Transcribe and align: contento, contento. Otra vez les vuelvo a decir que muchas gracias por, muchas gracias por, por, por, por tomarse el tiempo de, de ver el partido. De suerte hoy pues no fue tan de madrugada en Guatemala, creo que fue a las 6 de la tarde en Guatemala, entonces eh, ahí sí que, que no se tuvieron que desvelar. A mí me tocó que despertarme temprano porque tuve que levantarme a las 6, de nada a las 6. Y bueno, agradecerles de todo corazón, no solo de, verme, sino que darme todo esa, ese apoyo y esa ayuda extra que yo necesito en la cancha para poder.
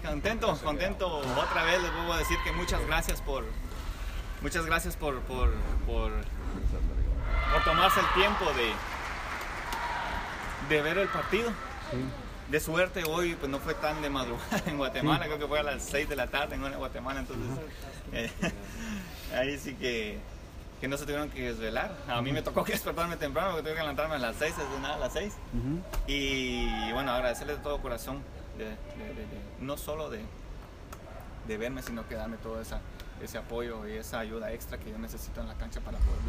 contento, 0.00 0.56
contento. 0.64 1.18
Otra 1.18 1.64
vez 1.64 1.82
les 1.82 1.92
vuelvo 1.92 2.12
a 2.12 2.18
decir 2.18 2.38
que 2.44 2.52
muchas 2.52 2.84
gracias 2.86 3.20
por, 3.20 3.44
muchas 4.42 4.66
gracias 4.66 4.96
por, 4.96 5.20
por, 5.20 5.52
por, 5.86 6.10
por 7.52 7.64
tomarse 7.64 8.00
el 8.00 8.06
tiempo 8.14 8.44
de, 8.52 8.72
de 10.74 10.82
ver 10.82 10.98
el 10.98 11.08
partido. 11.08 11.52
De 12.48 12.58
suerte 12.58 13.04
hoy 13.04 13.36
pues 13.36 13.50
no 13.50 13.60
fue 13.60 13.74
tan 13.74 14.02
de 14.02 14.10
madrugada 14.10 14.62
en 14.66 14.76
Guatemala, 14.76 15.26
creo 15.26 15.38
que 15.38 15.46
fue 15.46 15.60
a 15.60 15.62
las 15.62 15.82
6 15.84 16.08
de 16.08 16.16
la 16.16 16.26
tarde 16.26 16.56
en 16.56 16.72
Guatemala, 16.78 17.20
entonces 17.20 17.46
eh, 18.12 18.30
ahí 19.36 19.56
sí 19.56 19.74
que, 19.74 20.18
que 20.80 20.88
no 20.88 20.96
se 20.96 21.04
tuvieron 21.04 21.30
que 21.30 21.42
desvelar. 21.42 21.94
A 22.08 22.20
mí 22.22 22.32
me 22.32 22.42
tocó 22.42 22.64
que 22.64 22.72
despertarme 22.72 23.16
temprano 23.16 23.50
porque 23.52 23.62
tuve 23.62 23.74
que 23.74 23.80
levantarme 23.82 24.16
a 24.16 24.18
las 24.18 24.34
6, 24.36 24.56
de 24.56 24.80
nada 24.80 24.96
a 24.96 24.98
las 24.98 25.12
6. 25.12 25.32
Y 26.08 26.92
bueno, 26.92 27.12
agradecerles 27.12 27.58
de 27.58 27.62
todo 27.62 27.80
corazón, 27.80 28.20
no 29.60 29.76
solo 29.76 30.10
de, 30.10 30.24
verme, 31.58 31.82
sino 31.82 32.06
que 32.08 32.14
darme 32.14 32.36
todo 32.36 32.60
esa, 32.60 32.80
ese 33.22 33.38
apoyo 33.38 33.86
y 33.88 33.92
esa 33.92 34.20
ayuda 34.20 34.52
extra 34.52 34.78
que 34.78 34.90
yo 34.90 34.98
necesito 34.98 35.40
en 35.40 35.48
la 35.48 35.54
cancha 35.54 35.80
para 35.80 35.98
poder. 35.98 36.20